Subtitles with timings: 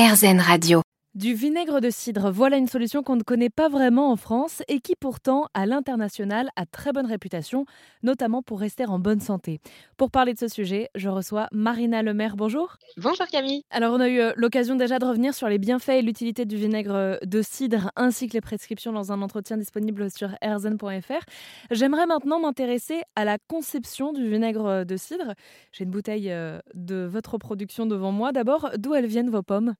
[0.00, 0.80] RZN Radio.
[1.14, 4.80] Du vinaigre de cidre, voilà une solution qu'on ne connaît pas vraiment en France et
[4.80, 7.66] qui pourtant, à l'international, a très bonne réputation,
[8.02, 9.60] notamment pour rester en bonne santé.
[9.98, 12.36] Pour parler de ce sujet, je reçois Marina Lemaire.
[12.36, 12.78] Bonjour.
[12.96, 13.62] Bonjour Camille.
[13.68, 16.56] Alors on a eu euh, l'occasion déjà de revenir sur les bienfaits et l'utilité du
[16.56, 21.24] vinaigre euh, de cidre ainsi que les prescriptions dans un entretien disponible sur erzen.fr.
[21.70, 25.34] J'aimerais maintenant m'intéresser à la conception du vinaigre euh, de cidre.
[25.72, 26.32] J'ai une bouteille
[26.74, 28.32] de votre production devant moi.
[28.32, 29.74] D'abord, d'où elles viennent vos pommes?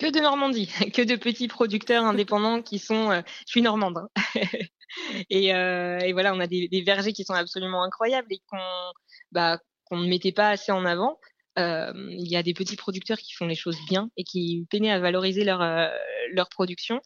[0.00, 3.10] Que de Normandie, que de petits producteurs indépendants qui sont.
[3.10, 3.98] Euh, je suis normande.
[3.98, 4.08] Hein.
[5.30, 8.58] et, euh, et, voilà, on a des, vergers qui sont absolument incroyables et qu'on
[9.30, 9.58] bah,
[9.92, 11.20] ne mettait pas assez en avant.
[11.58, 14.92] Euh, il y a des petits producteurs qui font les choses bien et qui peinaient
[14.92, 15.60] à valoriser leur,
[16.32, 17.00] leur production.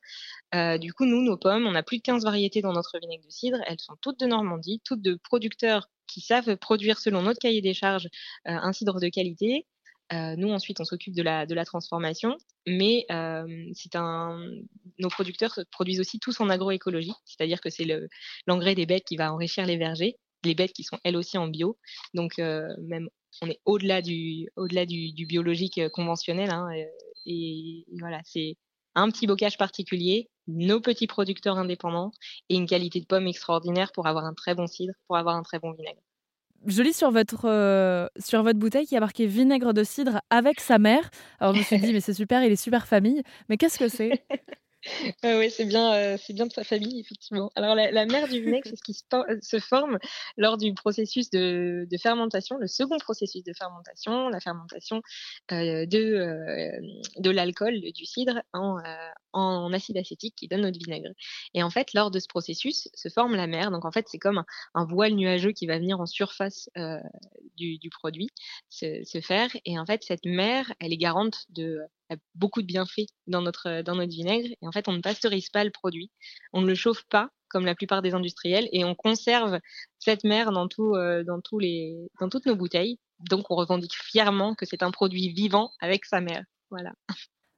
[0.52, 3.30] Du coup, nous, nos pommes, on a plus de 15 variétés dans notre vinaigre de
[3.30, 3.58] cidre.
[3.66, 7.74] Elles sont toutes de Normandie, toutes de producteurs qui savent produire selon notre cahier des
[7.74, 8.08] charges
[8.44, 9.66] un cidre de qualité
[10.12, 12.36] euh, nous, ensuite, on s'occupe de la, de la transformation,
[12.66, 14.38] mais euh, un,
[14.98, 17.86] nos producteurs produisent aussi tous en agroécologie, c'est-à-dire que c'est
[18.46, 21.48] l'engrais des bêtes qui va enrichir les vergers, les bêtes qui sont elles aussi en
[21.48, 21.78] bio.
[22.12, 23.08] Donc, euh, même,
[23.40, 26.50] on est au-delà du, au-delà du, du biologique conventionnel.
[26.50, 26.68] Hein,
[27.26, 28.56] et, voilà, c'est
[28.94, 32.12] un petit bocage particulier, nos petits producteurs indépendants
[32.50, 35.42] et une qualité de pomme extraordinaire pour avoir un très bon cidre, pour avoir un
[35.42, 36.00] très bon vinaigre
[36.66, 40.60] je lis sur votre, euh, sur votre bouteille qui a marqué vinaigre de cidre avec
[40.60, 41.10] sa mère.
[41.40, 43.22] Alors je me suis dit, mais c'est super, il est super famille.
[43.48, 44.24] Mais qu'est-ce que c'est?
[45.24, 47.50] Oui, c'est bien, euh, bien de sa famille, effectivement.
[47.54, 49.04] Alors, la, la mère du vinaigre, c'est ce qui se,
[49.40, 49.98] se, forme
[50.36, 55.00] lors du processus de, fermentation, le second processus de fermentation, la fermentation
[55.52, 56.80] euh, de, euh,
[57.18, 58.82] de l'alcool, du cidre, en, euh,
[59.32, 61.10] en, acide acétique qui donne notre vinaigre.
[61.54, 63.70] Et en fait, lors de ce processus, se forme la mer.
[63.70, 67.00] Donc, en fait, c'est comme un, voile nuageux qui va venir en surface euh,
[67.56, 68.28] du, du, produit
[68.68, 69.50] se, se, faire.
[69.64, 71.80] Et en fait, cette mer, elle est garante de
[72.14, 74.48] a beaucoup de bienfaits dans notre, dans notre vinaigre.
[74.62, 76.10] Et en fait, on ne pasteurise pas le produit.
[76.52, 79.60] On ne le chauffe pas, comme la plupart des industriels, et on conserve
[79.98, 82.98] cette mer dans, tout, euh, dans, tous les, dans toutes nos bouteilles.
[83.20, 86.44] Donc, on revendique fièrement que c'est un produit vivant avec sa mer.
[86.70, 86.92] Voilà.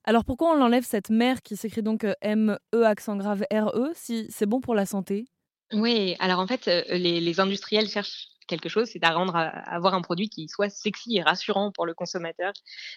[0.05, 4.27] Alors, pourquoi on enlève cette mer qui s'écrit donc euh, M-E accent grave R-E si
[4.31, 5.27] c'est bon pour la santé?
[5.73, 9.95] Oui, alors en fait, euh, les, les industriels cherchent quelque chose, c'est à à, avoir
[9.95, 12.53] un produit qui soit sexy et rassurant pour le consommateur.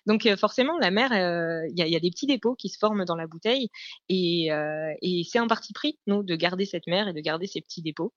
[0.05, 2.69] Donc euh, forcément, la mer, euh, il y, a, y, a, des petits dépôts qui
[2.69, 3.69] se forment dans la bouteille
[4.09, 7.47] et, euh, et c'est un parti pris, nous, de garder cette mer et de garder
[7.47, 8.13] ces petits dépôts,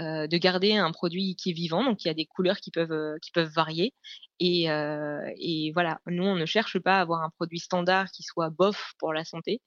[0.00, 2.70] euh, de garder un produit qui est vivant, donc il y a des couleurs qui
[2.70, 3.94] peuvent, qui peuvent varier.
[4.38, 8.22] Et, euh, et, voilà, nous, on ne cherche pas à avoir un produit standard qui
[8.22, 9.62] soit bof pour la santé.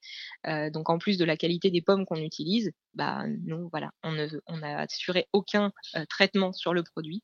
[0.46, 4.12] Euh, donc, en plus de la qualité des pommes qu'on utilise, bah, nous, voilà, on
[4.12, 7.22] n'a assuré aucun euh, traitement sur le produit.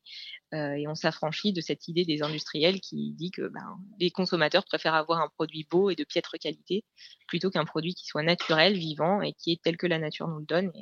[0.52, 4.94] Et on s'affranchit de cette idée des industriels qui dit que ben, les consommateurs préfèrent
[4.94, 6.82] avoir un produit beau et de piètre qualité
[7.28, 10.38] plutôt qu'un produit qui soit naturel, vivant et qui est tel que la nature nous
[10.38, 10.72] le donne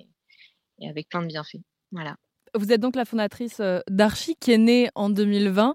[0.79, 1.63] et, avec plein de bienfaits.
[1.91, 2.17] Voilà.
[2.55, 5.75] Vous êtes donc la fondatrice d'Archie qui est née en 2020.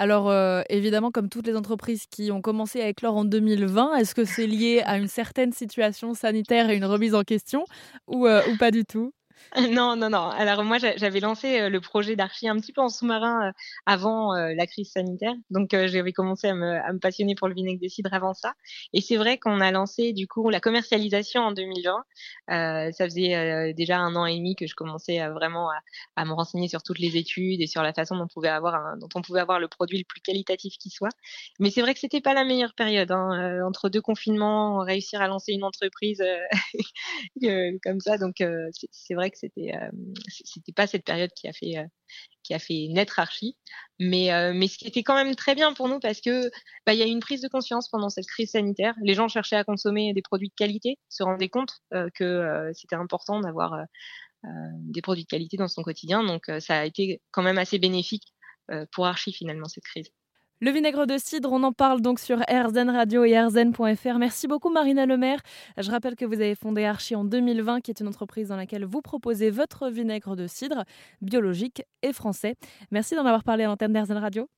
[0.00, 4.14] Alors euh, évidemment, comme toutes les entreprises qui ont commencé à éclore en 2020, est-ce
[4.14, 7.66] que c'est lié à une certaine situation sanitaire et une remise en question
[8.06, 9.12] ou, euh, ou pas du tout?
[9.70, 10.28] Non, non, non.
[10.30, 13.52] Alors moi, j'avais lancé le projet d'archi un petit peu en sous-marin
[13.86, 15.34] avant la crise sanitaire.
[15.50, 18.54] Donc j'avais commencé à me, à me, passionner pour le vinaigre de cidre avant ça.
[18.92, 22.04] Et c'est vrai qu'on a lancé du coup la commercialisation en 2020.
[22.50, 25.68] Euh, ça faisait déjà un an et demi que je commençais à, vraiment
[26.16, 28.74] à, me renseigner sur toutes les études et sur la façon dont on pouvait avoir,
[28.74, 31.10] un, dont on pouvait avoir le produit le plus qualitatif qui soit.
[31.58, 33.10] Mais c'est vrai que c'était pas la meilleure période.
[33.10, 33.62] Hein.
[33.66, 36.22] entre deux confinements, réussir à lancer une entreprise
[37.82, 38.18] comme ça.
[38.18, 38.42] Donc
[38.90, 39.90] c'est vrai que c'était euh,
[40.28, 41.86] c'était pas cette période qui a fait euh,
[42.42, 43.56] qui naître Archie,
[43.98, 46.50] mais euh, mais ce qui était quand même très bien pour nous parce que
[46.86, 48.94] bah il y a eu une prise de conscience pendant cette crise sanitaire.
[49.02, 51.80] Les gens cherchaient à consommer des produits de qualité, se rendaient compte
[52.14, 53.84] que c'était important d'avoir
[54.44, 56.24] des produits de qualité dans son quotidien.
[56.24, 58.34] Donc ça a été quand même assez bénéfique
[58.92, 60.10] pour Archie finalement cette crise.
[60.62, 64.18] Le vinaigre de cidre, on en parle donc sur RZN Radio et RZN.fr.
[64.18, 65.40] Merci beaucoup Marina Lemaire.
[65.78, 68.84] Je rappelle que vous avez fondé Archie en 2020, qui est une entreprise dans laquelle
[68.84, 70.84] vous proposez votre vinaigre de cidre
[71.22, 72.56] biologique et français.
[72.90, 74.50] Merci d'en avoir parlé à l'antenne d'RZN Radio.